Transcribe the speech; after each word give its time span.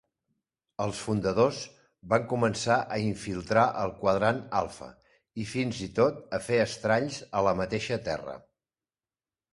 El 0.85 0.93
fundadors 0.99 1.57
van 2.13 2.25
començar 2.31 2.77
a 2.95 2.97
infiltrar 3.09 3.65
el 3.83 3.93
quadrant 4.01 4.39
alfa, 4.63 4.89
i 5.45 5.49
fins 5.53 5.85
i 5.89 5.93
tot 6.03 6.21
a 6.39 6.41
fer 6.49 6.61
estralls 6.65 7.21
a 7.43 7.47
la 7.51 7.55
mateixa 7.61 8.03
Terra. 8.09 8.39